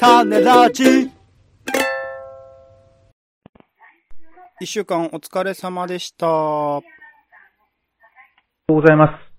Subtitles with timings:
[0.00, 1.10] 種ラジ
[4.58, 6.26] 一週間お疲れ様でした。
[6.26, 6.82] おはよ
[8.70, 9.29] うございます。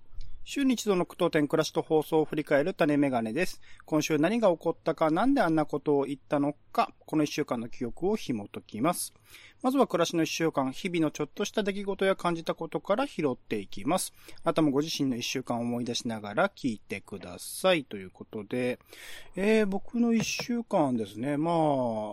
[0.44, 3.60] 週に一度の苦闘点暮らしと放送を振り返る種メガネです。
[3.84, 9.14] 今週何が起こったか、なんであんなことを言ったのか、この一週間の記憶を紐解きます。
[9.62, 14.12] まずは暮らしの一週間、日々のちょっとした出来事や感じたことから拾っていきます。
[14.42, 17.84] あともご自身の一週間を思い出しながら聞いてください。
[17.84, 18.80] ということで、
[19.36, 21.56] えー、僕の一週間ですね、まあ、あ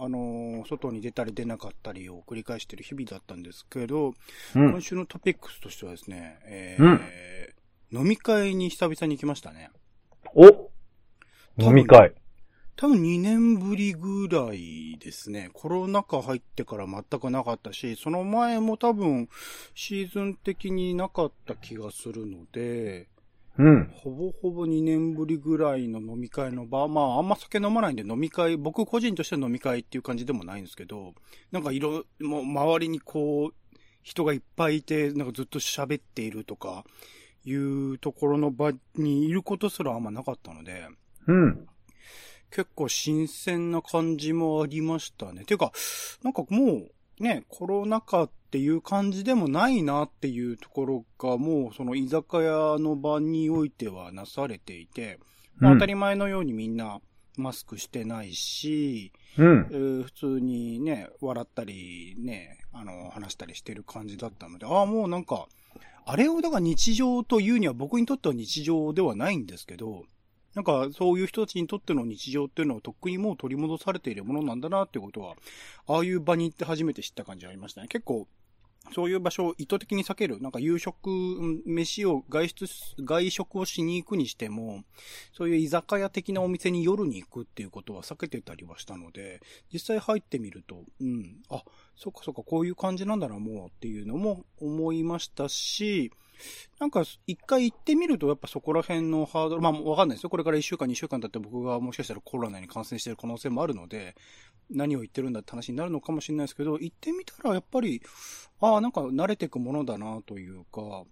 [0.07, 4.13] の、外に出たり出なかったりを繰り返している日々だったんですけど、
[4.55, 4.81] うん今。
[4.81, 7.01] 週のトピックスとしてはですね、えーうん
[7.91, 9.71] 飲み会に久々に行きましたね。
[10.35, 10.69] お
[11.57, 12.13] 飲み会。
[12.75, 15.49] 多分2年ぶりぐらいですね。
[15.53, 19.27] コロナ禍入ってから全くなかったし、その前も多分
[19.75, 23.09] シーズン的になかった気がするので、
[23.57, 23.91] うん。
[23.93, 31.13] ほぼほぼ2年ぶりぐらいの飲み会の場、まああんま酒飲まないんで飲み会、僕個人として飲み会っていう感じでもないんですけど、
[31.51, 36.85] なんかいろ、もう周りにこう、人がいっぱいいて、なんかずっと喋っているとか、
[37.45, 40.87] いうところの場にいることすらあんまなかったので、
[41.27, 41.67] うん。
[42.51, 45.45] 結構新鮮な感じもありましたね。
[45.45, 45.71] ていうか、
[46.23, 46.87] なんかも
[47.19, 55.19] う、ね、コロナ禍っていう感じでもないなっていうところが、もうその居酒屋の場においてはなされていて、
[55.57, 57.01] まあうん当たり前のようにみんな
[57.37, 59.75] マスクしてないし、うんえ。
[59.75, 65.47] ー普通にね、笑ったりね、あの、話したりしてる感じだったので、ああ、もうなんか、
[66.11, 70.05] あれをだから日常というには僕にとっては日常ではないんですけど、
[70.55, 75.35] なんかそういう人たちにとっての日常っていうのはとっくにもう取り戻されているものなんだなってことは、
[75.85, 77.87] ああいう場に行って初めて知った感じありましたね。
[77.87, 78.27] 結構、
[78.93, 80.41] そういう場所を意図的に避ける。
[80.41, 81.09] なんか夕食、
[81.65, 82.65] 飯を外出、
[83.03, 84.83] 外食をしに行くにしても、
[85.33, 91.63] そういう居酒屋的なお店に夜に行くっていうことは避けてたりはしたので、実際入ってみると、うん、あ、
[91.95, 96.11] そっかそっか、こういう感じなんだな、もうっていうのも思いましたし、
[96.79, 100.29] なんか、一回行ってみると、やっぱそこら辺のハードル、まあ、わかんないですよ。
[100.29, 104.15] これから一週間、二週間経って僕がもしかしたらコロナに感染してる可能性もあるので、
[104.69, 108.01] 何を言ってるんだって話になるのかもしれないですけど、行ってみたらやっぱり、
[108.61, 111.03] ああ、なんか慣れていくものだなというか、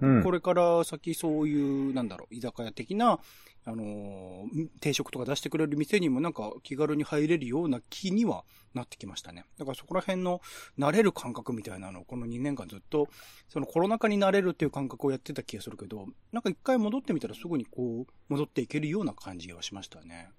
[0.00, 3.20] うんこれから先そういう、なんだろう、居酒屋的な、
[3.66, 8.44] あのー定食とか出してくれる店にもなんか気軽に入れるような気には
[8.74, 9.44] なってきましたね。
[9.58, 10.40] だからそこら辺の
[10.78, 13.08] 慣れる感覚みたいなのをこの2年間ずっと、
[13.48, 20.30] そのコロナ禍になれるっていう感覚をやってた気がするけど、なんか一回戻ってみたらすぐにこう、戻っていけるような感じはしましたね。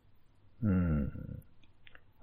[0.64, 1.12] うん。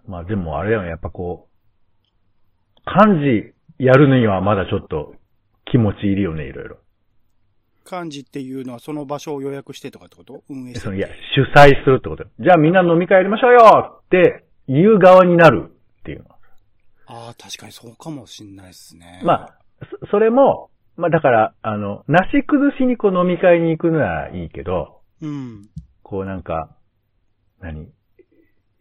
[0.06, 5.14] まあでもあれだよね、やっぱこう、漢字やるのにはまだちょっと
[5.70, 6.78] 気持ちいるよね、いろいろ。
[7.84, 10.42] 漢字っていうのはその場所を予約してとかってこと？
[10.48, 10.80] 運営する。
[10.80, 16.26] そのいや、主催するってことよじゃあみんな飲み会やりましょうよって言う側になるっていうの。
[17.06, 19.20] ああ、確かにそうかもしんないですね。
[19.22, 19.58] まあ、
[20.02, 25.68] そそれも、まあだから、あの、なし崩しにこう飲み会に行くのはいいけど、うん。
[26.02, 26.70] こうなんか、
[27.60, 27.88] 何？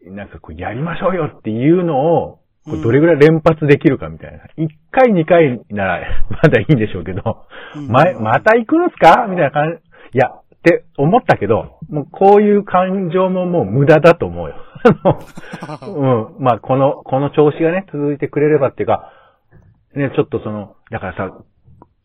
[0.05, 4.39] なんかこうやりましょうよっていうのを、こうどれぐらい連発できるかみたいな。
[4.57, 9.27] 一、回二回なら まだいいんでしょうけど、うんま、また行くんすか？
[9.27, 9.71] みたいな感
[10.13, 10.17] じ。
[10.17, 14.55] いや、って思ったけど、もうこういう感情ももう無駄だと思うよ。
[15.67, 16.43] あのうん。
[16.43, 19.11] まあ、この、この調子がね、続いてくれればっていうか、
[19.95, 21.37] ね、ちょっとその、だからさ、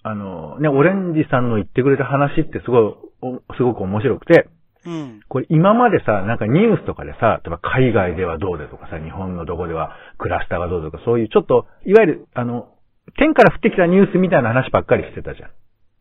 [0.02, 4.48] あの、ね、オレンジさんの言ってくれた話ってすごい、おすごく面白くて、
[4.88, 5.20] うん。
[5.28, 12.70] これ今までさ、なんかニュースとかでさ、例えば海外ではどうでとかさ、日本のどこではクラスターがどうとか、そういうちょっと、いわゆる、あの、
[13.18, 15.50] 天から降ってきたニュースみたいな話ばっかりしてたじゃん。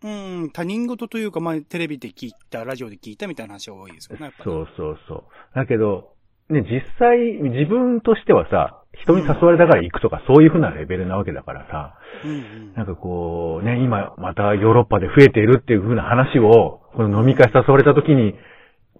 [0.04, 4.32] うん、他人事というか、まあ、テレビで聞いた、ラジオで聞いたみたいな話が多いですよね。
[4.44, 5.24] そうそうそう。
[5.56, 6.14] だけど、
[6.50, 12.74] ね、実際、自分としてはさ、人に誘われたから行くとか、そういう風なレベルなわけだからさ、うんうん。
[12.74, 18.36] なんかこう、ね、今またヨーロッパで増えているっていう風な話を、この飲み会誘われた時に、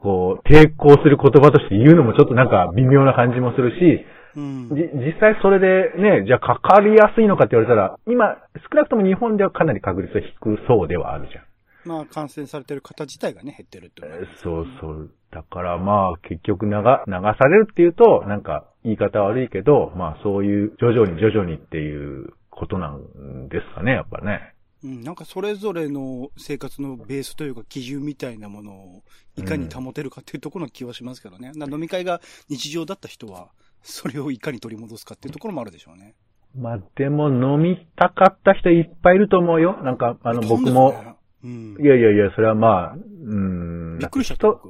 [0.02, 4.06] こう、抵抗する言葉として言うのもちょっとなんか微妙な感じもするし、
[4.36, 4.70] うん。
[4.70, 8.38] じ実際それでね、じゃあかかりやすいのかって言われたら、今、
[8.70, 11.44] 少なくとも日本ではかなり確率は低そうではあるじゃん。
[11.88, 15.10] まあ、感染されてる方自体がね、減ってるってことなんですそうそう。
[15.32, 24.54] だからまあ結局流、流されるっていうと、なんか言い方悪いけど、まあそういう徐々に徐々にっていうことなんですかね、やっぱね。
[24.84, 29.04] うん、なんかそれぞれの生活のベースというか基準みたいなものを
[29.36, 31.52] いかに保てるかっていうところの気はしますけどね。
[31.56, 33.50] な飲み会が日常だった人は、
[33.82, 36.14] それをいかに取り戻すかっていうところもあるでしょうね。
[36.56, 39.78] まあでも飲みたかった人いっぱいいると思うよ。
[39.84, 41.86] なんか、あの僕も、うんい。
[41.86, 44.00] やいやいや、それはまあ、うん。
[44.00, 44.48] びっくりした。
[44.48, 44.62] だか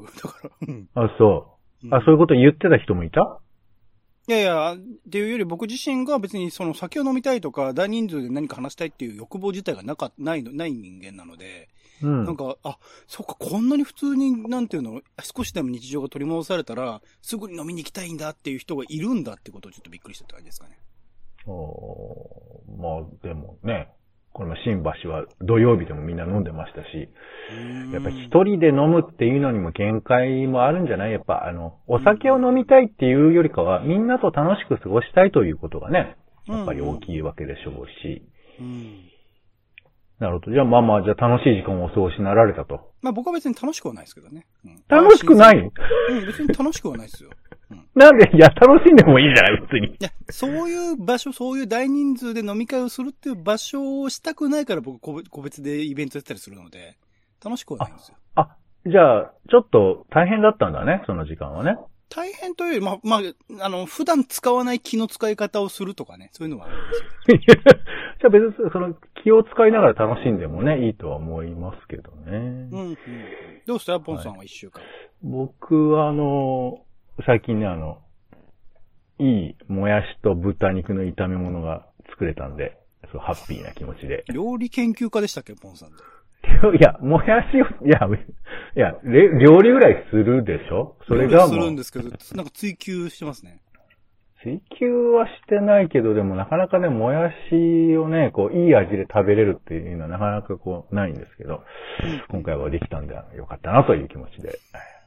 [0.43, 0.89] ら、うん。
[0.95, 1.95] あ、そう。
[1.95, 3.39] あ、そういうこと言ってた人もいた？
[4.29, 4.77] いやいや、っ
[5.09, 11.69] ていうより僕自身が別にその酒を飲みたいとか、大人数で何か話したいっていう欲望自体がなか、ないの、ない人間なので、
[12.01, 12.25] うん。
[12.25, 12.77] なんか、あ、
[13.07, 20.77] そっか、こんなに普通に、なんていうの、少しでも日常が取り戻されたら、すぐに飲みに行きたいんだっていう人がいるんだってことをちょっとびっくりしたって感じですかね。
[21.45, 23.89] おーまあ、でもね、
[24.37, 27.09] これも新橋は土曜日でもみんな飲んでましたし、
[27.91, 31.11] やっぱ一人で飲むっていうのにも限界もあるんじゃない？
[31.11, 36.17] やっぱあの、お酒を飲みたいっていうよりかは、みんなと楽しく過ごしたいということがね、
[36.47, 38.21] やっぱり大きいわけでしょうし。
[38.59, 39.09] うん。
[40.19, 40.51] なるほど。
[40.51, 42.91] じゃあまあまあ、じゃあ楽しい時間をお過ごしになられたと。
[43.01, 44.45] まあ僕は別に楽しくはないですけどね。
[44.65, 45.57] うん楽しくない？
[45.57, 47.29] うん、別に楽しくはないですよ。
[47.95, 49.87] なんで、いや、楽しんでもいいじゃない、別に。
[49.87, 54.99] いや、そういう場所、そういう大人数で飲み会をするっていう場所をしたくないから僕
[55.29, 56.97] 個別でイベントやったりするので、
[57.43, 58.17] 楽しくはないんですよ。
[58.35, 58.55] あ、
[58.85, 61.77] じゃあ、ちょっと大変だったんだね、その時間はね。
[62.09, 67.55] 大変というより、まあ、まあ、あの、普段使わない気の使い方をするとかね、そういうのはあるんですよ。
[68.19, 72.31] じゃあ別に、その、気を使いながら楽しんでもね、いいとは思いますけどね。
[72.31, 72.97] うん、うん。
[73.65, 73.99] どうした？
[73.99, 74.81] ポンさんは一週間。
[75.21, 76.79] 僕はあの、
[77.25, 77.99] 最近ね、あの、
[79.19, 82.77] いいもやしと豚肉の炒め物が作れたんで、
[83.11, 84.23] そう、ハッピーな気持ちで。
[84.33, 85.97] 料理研究家でしたっけ、ポンさんで。
[86.77, 87.99] いや、もやしを、いや、
[88.75, 90.95] いや、れ料理ぐらいするでしょ？
[91.07, 93.59] それがもう、るんですけど、なんか追求してますね。
[94.43, 101.63] 追求はしてないけど、でもなかなかね、もやしをね、こう、いい味で食べれるっていうのはなかなかこう、ないんですけど、
[102.29, 104.59] 今回はできたんでよかったなという気持ちで、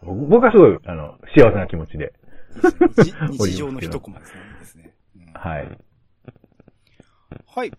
[0.03, 2.13] 僕僕はすごい、あの、幸せな気持ちで、
[3.05, 4.35] じ 日常の一コマです
[4.77, 4.93] ね。
[5.35, 5.69] はい。
[7.47, 7.73] はい。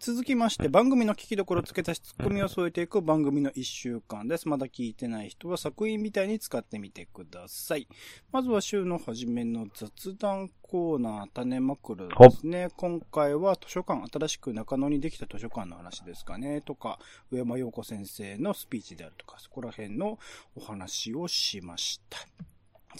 [0.00, 4.48] 続きまして、番組の聞きどころ付け足しツッコミを添えていく番組の一週間です。
[4.48, 7.88] まだ聞いてない人は作品みたいに使ってみてください。
[8.30, 12.68] まずは週の初めの雑談コーナー、種まくるですね。
[12.76, 16.60] 今回は図書館、新しく中野にできた図書館の話ですかね。
[16.60, 17.00] とか、
[17.32, 20.20] 上山陽子先生のスピーチであるとか、そこら辺の
[20.54, 22.18] お話をしました。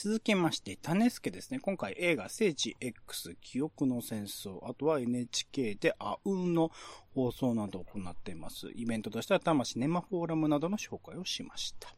[0.01, 1.59] 続きまして、種助ですね。
[1.59, 6.71] 今回映画聖地 X 記憶の戦争、あとは NHK であうんの
[7.17, 8.71] 放送などを行っています。
[8.77, 11.98] イベントとしては魂ネマフォーラムなどの紹介をしました。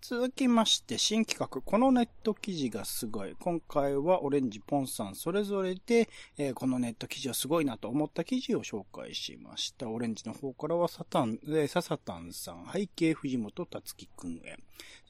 [0.00, 1.60] 続きまして、新企画。
[1.60, 3.34] このネット記事がすごい。
[3.40, 6.08] 今回はオレンジ、ポンさん、それぞれで、
[6.38, 9.88] えーこのネット記事はすごいなと思った記事を紹介しました。
[9.88, 14.56] オレンジの方からはサタン、えー、ササタンさん、背景藤本達樹くんへ。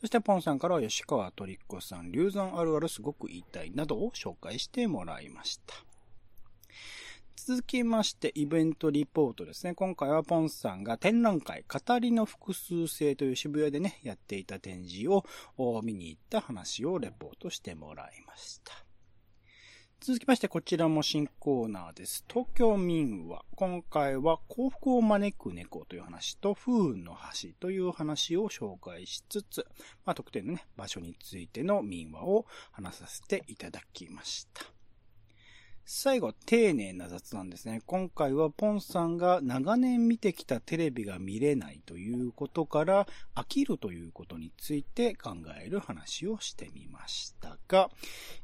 [0.01, 5.86] そしてポンさんからは吉川トリッコさん、流山あるあるすごく言いたいなどを紹介してもらいました。
[7.47, 9.75] 続きまして、イベントリポートですね。
[9.77, 15.23] 今回はポンさんが展覧会、語りの複数性という渋谷でね、やっていた展示を
[15.85, 18.73] 見に行った話をレポートしてもらいました。
[20.01, 22.25] 続きまして、こちらも新コーナーです。
[22.29, 23.45] 東京民話。
[23.55, 29.65] 今回は幸福を招く猫という話と、風雲の橋という話を紹介しつつ、
[30.05, 34.76] まあ、特定のね、場所についての民話を話させていただきました。
[35.89, 37.81] 最後、丁寧な雑談ですね。
[37.87, 43.07] 今回はポンさんが長年見てきたテレビが見れないということから、
[43.37, 47.89] 飽きるということについて考える話をしてみましたが、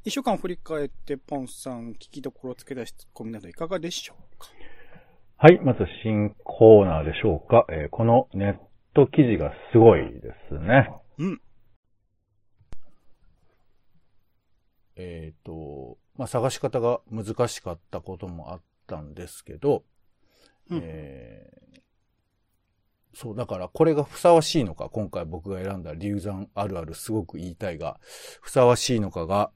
[0.04, 4.46] 一週間振り返って、ポンさん、聞きどころつけ出しツッコミなどいかがでしょうか？
[5.38, 7.66] はい、まず新コーナーでしょうか。
[7.70, 8.56] えーこのネッ
[8.94, 10.88] ト記事がすごいですね。
[11.18, 11.40] うん。
[14.94, 19.84] えっ、と、まあ、探し方が難しかったこともあったんですけど、
[20.70, 20.80] うん。
[20.82, 21.62] えー
[23.14, 28.00] そう、だからこれがふさわしいのか、今回僕が選んだ流山あるあるすごく言いたいが、
[28.40, 29.50] ふさわしいのかが、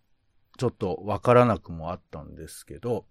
[0.58, 3.06] ちょっとわからなくもあったんですけど、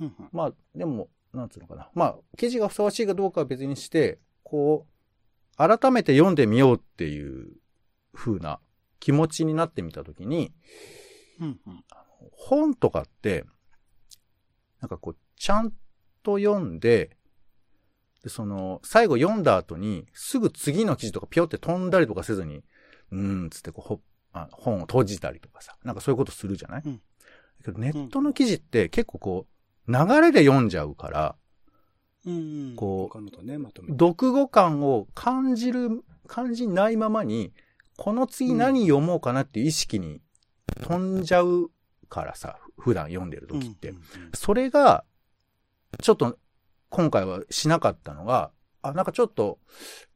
[0.00, 0.28] うんうん。
[0.32, 1.90] まあ、でも、なんつうのかな。
[1.94, 7.56] まあ、記事がふさわしいかどうかは別にして、こう、改めて読んでみようっていう
[8.14, 8.60] 風な
[9.00, 10.52] 気持ちになってみたときに、
[11.40, 11.84] うんうん
[12.32, 13.44] 本とかって、
[14.80, 15.72] なんかこう、ちゃん
[16.22, 17.16] と読んで、
[18.22, 22.64] で、その、最後読んだ後に、すぐ次の記事とかピョって飛んだりとかせずに、
[23.10, 24.00] うーん、つってこうほ
[24.32, 27.00] あ、本を閉じたりとかさ、なんかそういうことするじゃない、うん
[27.64, 29.46] けどネットの記事って結構こ
[29.88, 31.36] う、流れで読んじゃうから、
[32.26, 32.76] うんうん。
[32.76, 33.70] こうね、ま。
[33.70, 37.52] 読後感を感じる、感じないままに、
[37.96, 40.20] この次何読もうかなっていう意識に
[40.82, 41.70] 飛んじゃう
[42.08, 43.90] からさ、普段読んでる時って。
[43.90, 45.04] うんうんうんそれが、
[46.02, 46.38] ちょっと
[46.90, 48.50] 今回はしなかったのが、
[48.82, 49.58] あ、なんかちょっと、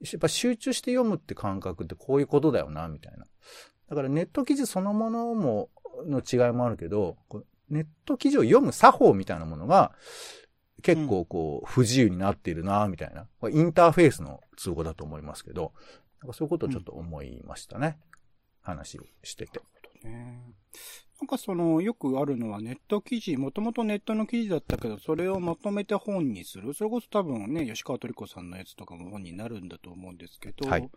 [0.00, 3.26] やっぱ集中して読むって感覚ってこういうことだよな、みたいな。
[3.88, 5.70] だからネット記事そのものも、
[6.06, 7.16] の違いもあるけど、
[7.68, 9.92] ネット記事を読む作法みたいなものが、
[10.82, 13.26] 結構こう、不自由になっているな、みたいな。
[13.50, 15.72] インターフェースの都合だと思いますけど、
[16.20, 17.98] なんかそういうことをちょっと思いましたね。
[18.62, 19.60] 話をしてて。
[20.04, 20.54] ね
[21.22, 26.74] なんかその、よくあるのはネット記事、もともとネットの記事だったけど、それをまとめて本にする。
[26.74, 30.90] それこそ多分ね、吉川トリコさんのやつとかも本になるんだと思うんですけど、はい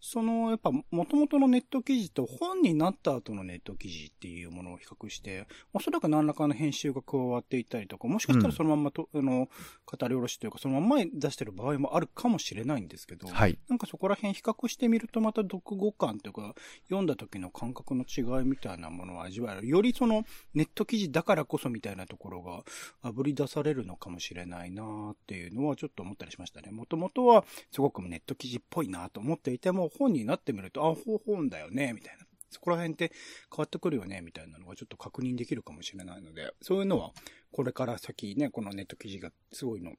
[0.00, 9.48] その、やっぱ、もともとのネット記事と本になった後のネット記事っていうものを比較して、おそらく何らかの編集が加わっていたりとか、もしかしたらそのまんまと、あの、
[9.86, 13.56] 語り下ろしというか、そのまんま出してる場合もあるかもしれないんですけど、はい。
[13.68, 16.54] なんかそこら辺比較してみるとまた読後感というか、
[16.88, 19.67] 読んだ時の感覚の違いみたいなものを味わえる。
[19.68, 22.62] よりそのネット記事だからこそみたいなところが
[23.10, 26.70] 炙り出されるのかもしれないなっていうのはちょっと思ったりしましたね。
[26.70, 30.94] もともとはすごくネット記事っぽいなと思っていても、本になってみると、あ、
[31.26, 32.24] 本だよね、みたいな。
[32.50, 33.12] そこら辺って
[33.50, 37.12] 変わってくるよね、みたいなのがちょっと確認できるかもしれないので、そういうのは
[37.52, 39.92] これから先ね、このネット記事がすごいの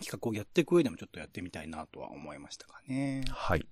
[0.00, 3.24] 企画をやっていく上でもちょっとやってみたいなとは思いましたかね。
[3.28, 3.66] はい。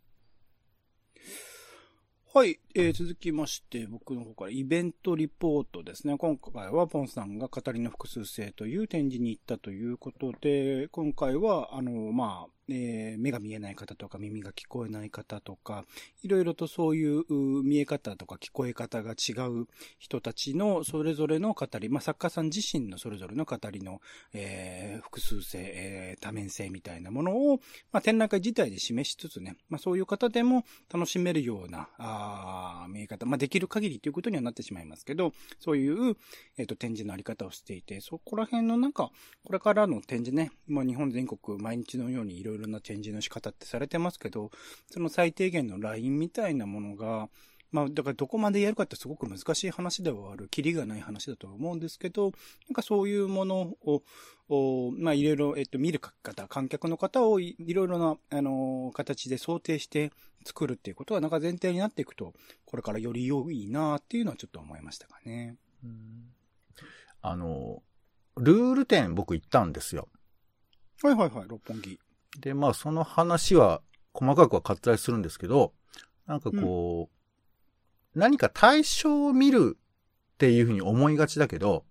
[2.34, 6.16] はい、えー続きまして、僕の方からイベントリポートですね。
[6.16, 15.84] 今回はポンさんが語りの複数性という展示に行ったということで、今回は、あの、まあ、えー目が見えない方とか耳が聞こえない方とか、
[16.22, 17.24] いろいろとそういう
[17.62, 19.66] 見え方とか聞こえ方が違う
[19.98, 24.00] 人たちのそれぞれの語り、まあ、作家さん自身のそれぞれの語りの、
[24.32, 27.60] えー複数性、えー多面性みたいなものを、
[27.90, 36.16] まあ、展覧会自体で示しつつね、まあ、そういう方でも楽しめるような、あ見え方、まあ、できる限りということにはなってしまいますけど、そういう、
[36.56, 39.10] えっ、と、展示のあり方をしていて、そこら辺のなんか、
[39.44, 44.50] これからの展示ね、まあ、日本全国毎日のようにいろいろな展示の仕方ってされてますけど、
[44.90, 47.28] その最低限のラインみたいなものが、
[47.72, 52.30] まあ、だからどこまでやるかってすごく難しい話ではある、キリがない話だとは思うんですけど、な
[52.72, 54.02] んかそういうものを、
[54.48, 60.12] おまあ、いろいろ、えっと、見る方、観客の方をいいろいろな、あのー形で想定して
[60.44, 62.34] 作るっていうことがなんか前提になっていくと、
[62.66, 65.56] これからより良いなっていうのはちょっと思いましたかね。
[67.22, 67.82] あの、
[68.36, 70.08] ルール展僕行ったんですよ。
[71.02, 71.98] はいはいはい、六本木。
[72.38, 75.72] で、まあその話は細かくは割愛するんですけど、
[76.26, 81.84] なんかこう、何か対象を見るっていうふうに思いがちだけど、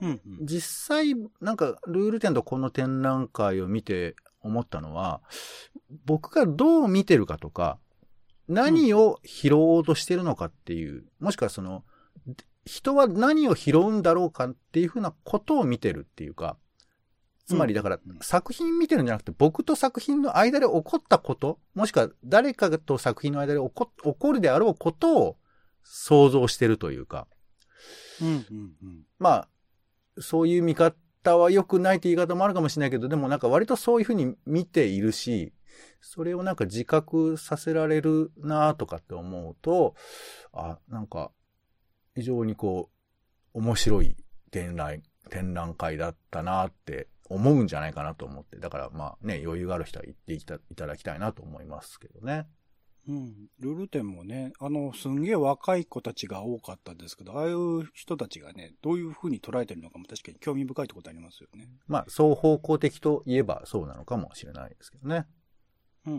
[0.00, 0.46] うん、うん。
[0.46, 5.22] 実際、なんか、ルール展とこの展覧会を見て思ったのは、
[6.04, 7.78] 僕がどう見てるかとか、
[8.48, 11.84] 何を拾おうとしてるのかっていう、もしくはその、
[12.64, 16.56] 人は何を拾うんだろうかっていうふうなことを見てるっていうか、
[17.46, 25.36] つまりだからうん、作品見てるんじゃなくて、僕と作品の間で起こったこと、もしくは誰かと作品の間で起こ起こるであろうことを
[25.82, 27.26] 想像してるというか、
[28.20, 28.36] うん、うん、
[28.82, 29.02] うん。
[29.18, 29.48] まあ、
[30.20, 35.52] そういう見方は良くないって言い方もあるかもしれないけど、でもなんか割とそういうふうに見ているし、
[36.00, 39.94] それをなんか自覚させられるなとかって思うと、
[40.52, 41.32] あ、なんか、
[42.14, 42.90] 非常にこ
[43.54, 44.16] う、面白い
[44.50, 52.46] 展覧、展覧会だったなって思うんじゃないかなと思って、だからまあね、余裕がある人は行っていたいただきたいなと思いますけどね。
[53.08, 53.34] うん。
[53.58, 61.68] ルール展もね、あの、すんげえ若い子たちが多かったですけど、ああいう人たちがね、どういう風に捉えてるのかも確かに興味深いってことありますよね。
[61.88, 65.26] まあ、双方向的といえばそうなのかもしれないですけどね。
[66.06, 66.10] あ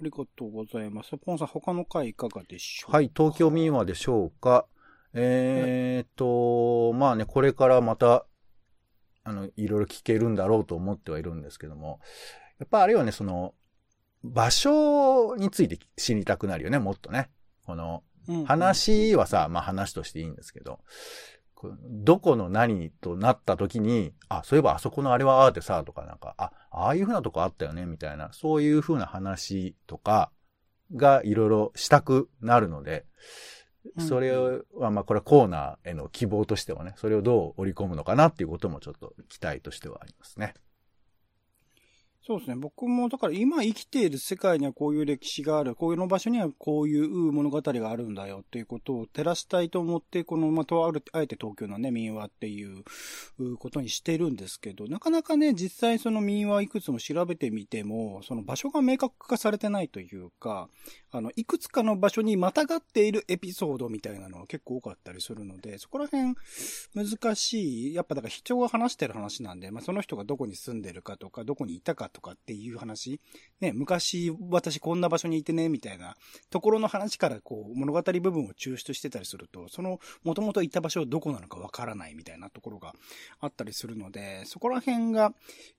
[0.00, 1.16] りがとうございます。
[1.18, 2.96] ポンさん、他の回いかがでしょうか？
[2.98, 4.66] はい、東京民話でしょうか。
[5.12, 8.26] えーっと、まあね、これからまた、
[9.24, 12.00] あの、いろいろ聞けるんだろうと思ってはいるんですけども、
[12.58, 13.54] やっぱあれはね、その、
[14.24, 17.30] 場所について知りたくなるよね、もっとね。
[17.64, 20.78] この、うん話はさ、まあ話としていいんですけど、
[21.80, 30.30] どこの何となった時に、あ、そういえばあそこのあれはああってさ、とかなんか、あ、ああいう風なとこあったよね、みたいな、そういう風な話とか
[30.94, 33.02] がいろいろしたくなるので、うん
[33.98, 40.54] それは、まあこれはコーナーへの希望としてはね、それをどう織り込むのかなっていうこともちょっと期待としてはありますね。
[42.24, 42.56] そうですね。
[42.56, 52.84] 僕も、だから今生きている世界にはこういう歴史がある、こういうの場所にはこういう物語があるんだよっていうことを照らしたいと思って、この、まあ、とある、あえて東京のね、民話っていう
[53.58, 60.68] ことにしてるんですけど、なかなかね、実際その民話いくつも調べてみても、その場所が明確化されてないというか、
[61.10, 66.34] あの、いくつかの場所にまたがっているエピソードみたいなのは結構多かったりするので、そこら辺
[66.94, 67.94] 難しい。
[67.94, 73.20] やっぱだから人が話してる話なんで、まあ、その人がどこに住んでるかとか、どこにいたかとかっていう話、
[73.60, 76.16] ね、昔私こんな場所にいてね、みたいな
[76.50, 82.94] ところの話からこう物語部分を抽出してたりすると、その元々いた場所はどこなのかわからないみたいなところが
[83.40, 85.32] あったりするので、そこら辺が、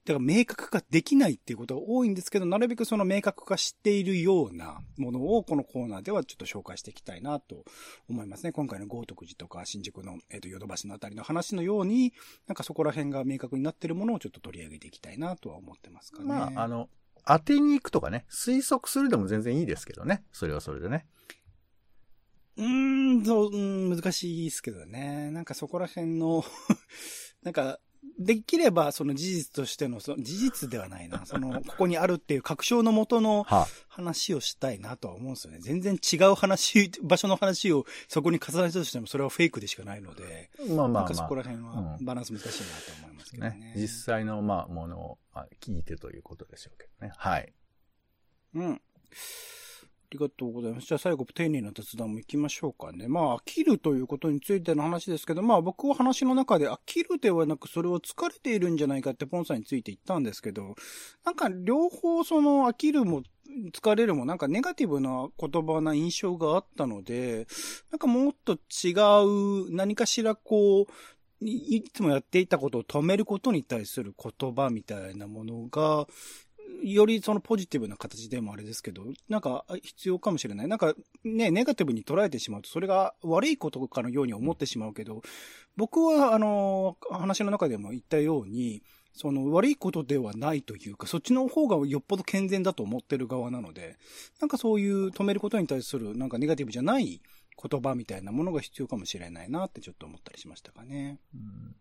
[0.04, 7.64] だから明確化できないっていうことが多いんですけど、なるべくその明確化しているようなものをこのコーナーではちょっと紹介していきたいなと
[8.08, 8.52] 思いますね。
[8.52, 12.12] 今回の豪徳寺とか新宿の、えっ、と、ヨドバシのあたりの話のように、
[12.46, 16.34] なんかそこら辺が明確になっているものをちょっと取り上げていきたいなとは思ってますかね。
[16.34, 16.88] まあ、あの、
[17.26, 20.24] 当てに行くとかね、推測するでも全然いいですけどね。
[20.32, 21.06] それはそれでね。
[22.56, 25.30] うーん、そう、うん難しいですけどね。
[25.30, 26.44] なんかそこら辺の
[27.42, 27.80] なんか、
[28.18, 31.24] できればその事実としての、その事実ではないな。
[31.26, 35.58] その、ここにあるっていう確証のもとのは話をしたいなとは思うんですよね。
[35.60, 41.34] 全然違う話、場所の話をそこに重ねたとしてもそれはフェイクでしかないので、まあまあまあなんかそこ。
[41.34, 43.50] ら辺はうんバランス難しいなと思いますけどね。
[43.50, 47.12] ね、実際の、まあ、ものをあ聞いてということでしょうけどね。
[47.16, 47.52] はい。
[48.54, 48.82] うん。
[50.14, 50.86] ありがとうございます。
[50.86, 53.08] じゃあ最後、丁寧な雑談も行きましょうかね。
[53.08, 60.76] まあ、飽きるということについての話ですけど、まあ僕は話の中で飽きるではなく、それを疲れているんじゃないかってポンさんについて言ったんですけど、
[61.24, 63.24] なんか両方その飽きるも
[63.72, 67.48] 疲れるもなんかネガティブな言葉な印象があったので、
[67.90, 68.92] なんかもっと違
[69.24, 70.86] う何かしらこう、
[71.46, 76.06] いつもやっていたことを止めることに対する言葉みたいなものが、
[76.82, 80.68] よりそのポジティブな形でもあれですけど、なんか必要かもしれない。
[80.68, 85.22] なんかね、ネガティブに捉えてしまうと、それが悪いことかのように思ってしまうけど、
[85.76, 93.96] 僕はあの、話の中でも言ったように、その悪いことではないというか、そっちの方がよっぽど健全だと思ってる側なので、
[94.40, 97.22] なんかそういう止めることに対するなんかネガティブじゃない
[97.70, 101.20] 言葉みたいなものが必要かもしれないなってちょっと思ったりしましたかね。
[101.34, 101.76] うん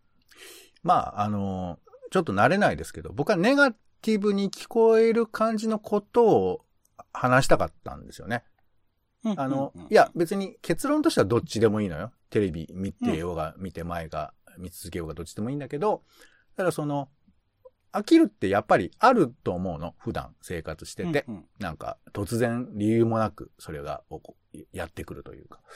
[0.83, 1.79] まあ、あの、
[2.11, 3.73] ちょっと慣れないですけど、僕はネガ
[4.03, 6.65] ティブに聞こえる感じのことを
[7.13, 8.43] 話したかったんですよね。
[9.37, 12.11] あの、いや、別に結論としてはどっちでもいいのよ。
[12.29, 16.03] テレビ見てようが、見て前が、見続けようがどっちでもいいんだけど、
[16.57, 17.07] ただその、
[17.93, 19.95] 飽きるってやっぱりあると思うの。
[19.99, 21.23] 普段生活してて。
[21.29, 24.03] うんうんなんか、突然理由もなく、それが
[24.73, 25.59] やってくるというか。
[25.59, 25.67] だか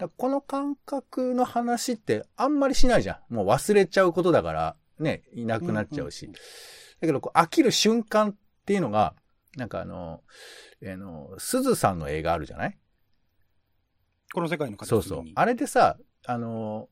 [0.00, 3.34] らこの感覚の話ってあんまりしないじゃん。
[3.34, 6.26] もう忘れちゃうことだから、ね、いなくなっちゃうし。
[6.26, 6.36] うんうん
[7.02, 8.34] だけど、こう飽きる瞬間っ
[8.64, 9.14] ていうのが、
[9.56, 10.22] なんかあの、
[10.82, 12.78] あの、鈴さんの映画あるじゃない？
[14.32, 15.24] この世界の形そうそう。
[15.34, 16.88] あれでさ、あの、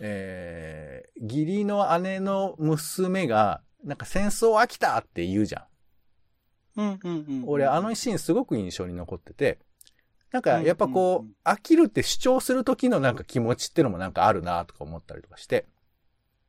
[0.00, 5.66] えー、義理の姉の娘が、なんか戦争飽きたって言うじゃ
[6.76, 6.80] ん。
[6.80, 7.44] うんうんうん。
[7.46, 9.58] 俺、あのシーンすごく印象に残ってて、
[10.30, 15.64] なんか、やっぱこう、うんうん飽きるって主張する時のなんか気持ちってのもなんかあるなとか思ったりとかして。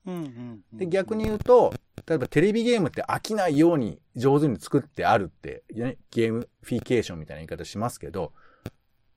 [0.10, 1.74] うんうんうんで、逆に言うと、
[2.08, 8.34] 例えばテレビゲームって飽きないように上手に作ってあるって、ね、ゲームフィケーションみたいな言い方しますけど、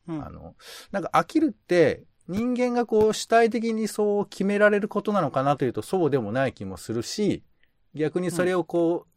[0.06, 0.24] うん。
[0.24, 0.54] あの、
[0.90, 7.42] なんか飽きるって人間がこう主体的にそう決められることなのかなというとそうでもない気もするし、
[7.94, 9.12] 逆にそれをこう、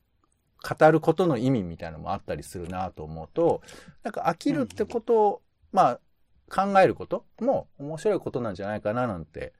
[0.68, 3.62] 語ることの意味みたいなのもあったりするなと思うと、
[4.04, 6.00] なんか飽きるってことを、まあ、
[6.49, 9.53] 考えることも面白いことなんじゃないかななんて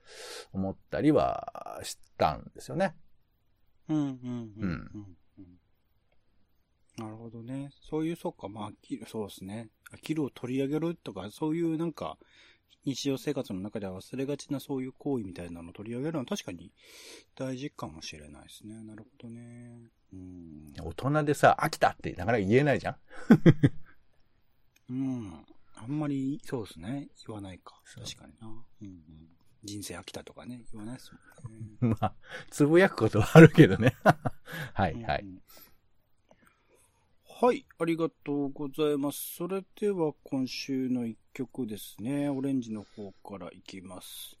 [0.52, 2.94] 思ったりはしたんですよね。
[3.88, 5.58] うんうんうんうんうん。
[6.96, 7.70] なるほどね。
[7.82, 9.68] そういう、そっか、まあ、飽きる、そうですね。
[9.92, 12.16] 飽きるを取り上げるとか、そういうなんか、
[12.84, 16.72] 日常生活の中では忘れがちなそういう行為みたいなのを取り上げるのは確かに
[17.34, 18.80] 大事かもしれないですね。
[18.84, 19.90] なるほどね。
[20.12, 20.72] うん。
[20.80, 22.96] 大人でさ、飽きたってなかなか言えないじゃん
[24.90, 25.46] うん。
[25.76, 27.08] あんまり、そうですね。
[27.26, 27.80] 言わないか。
[27.94, 28.48] 確かにな。
[28.82, 29.28] うんうん。
[29.64, 31.12] 人生飽きたとかね、言わないです
[31.82, 31.96] もんね。
[32.00, 32.14] まあ、
[32.50, 33.96] つぶやくことはあるけどね。
[34.74, 35.22] はい、はい。
[35.22, 35.42] うんうん
[37.38, 39.34] はい、ありがとうございます。
[39.36, 42.30] それでは今週の一曲ですね。
[42.30, 44.38] オレンジの方からいきます。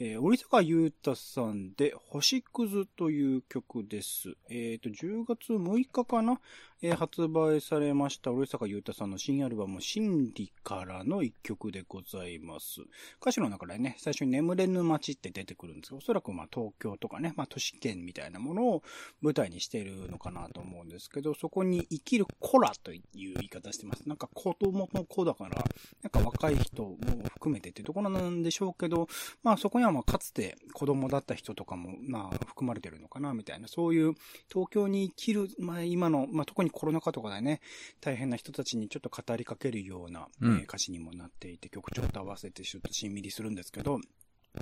[0.00, 4.34] えー、折坂優太さんで、星屑という曲です。
[4.50, 6.40] えっ、と、10月6日かな、
[6.84, 12.80] えー発売されました、折坂優太さんの新アルバム、真理からの一曲でございます。
[13.20, 18.82] 歌詞の中でね、最初に眠れぬ街って出てくるんですが、おそらくまあ東京とかね、まあ都市圏みたいなものを
[19.20, 24.08] 舞台にしているのかなと思うんですけど、そこに生きる子らという言い方してます。
[24.08, 25.64] なんか子供の子だから、
[26.02, 26.98] なんか若い人も
[27.34, 29.06] 含めてっていうところなんでしょうけど、
[29.44, 34.14] まあそこにはまあかつて子供だった人とかもまあ含まれてるのかなみたいな、そういう
[34.52, 37.60] 東京に生きる、まあ今の、まあ特にコロナ禍とかでね、
[38.00, 40.56] 大変な人たちにちょっと語りかけるような、うん。
[40.58, 43.98] えー歌詞にもなっていて、曲調と合わせてちょっとしんみりするんですけど、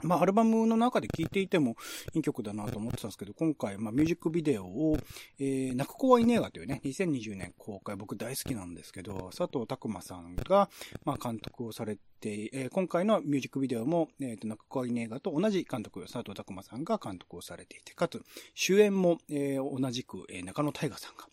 [0.03, 1.77] まあ、アルバムの中で聴いていても
[2.15, 4.97] いい曲だなと思ってたんですけど、今回、まあ、ミュージックビデオを、
[5.39, 10.71] えー、泣く子はいねえがというね、2020年公開、僕大好きなんですけど、佐藤拓馬さんが、
[11.05, 18.23] まあ、監督をされて、えー、今回のミュージックビデオも、え、ー、泣く子はいねえがと同じ監督、佐藤拓馬さんが監督をされていて、かつ、
[18.55, 21.25] 主演も、えー、同じく、えー、中野大河さんが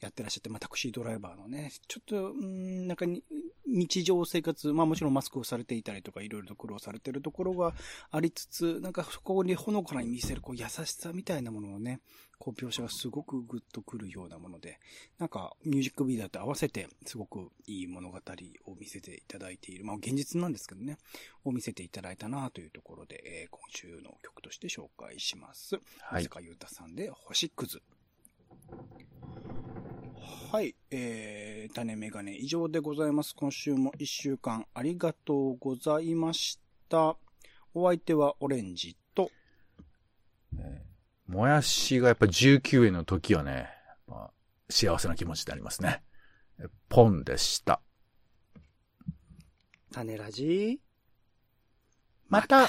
[0.00, 3.22] やってらっしゃって、まあ、タクシードライバーのね、ちょっと、うん、なんかに、
[3.68, 7.74] 日常生活、まあもちろんマスクをされていたりとか、いろいろと苦労されてるところが
[8.10, 12.00] ありつつ、なんかそこにほのかに見せるこう優しさみたいなものをね、
[12.38, 14.78] こう描写がすごくグッとくるようなもので、
[15.18, 19.84] なんかミュージックビデオと合わせてすごくいい物語を見せていただいている。
[19.84, 20.96] まあ現実なんですけどね、
[21.44, 25.78] を見せていただいたなというところで、えー、今週の曲として紹介します。
[26.00, 26.24] はい。
[26.24, 27.82] 坂優太さんで星屑。
[30.50, 30.74] はい。
[30.90, 33.34] えー、タネメガネ以上でございます。
[33.34, 37.16] 今週も一週間ありがとうございました。
[37.74, 39.30] お相手はオレンジと、
[40.56, 43.68] えー、もやしがやっぱ19円の時はね、
[44.06, 44.30] まあ、
[44.70, 46.02] 幸せな気持ちでありますね。
[46.88, 47.80] ポンでした。
[49.92, 50.80] 種ラジ
[52.28, 52.68] また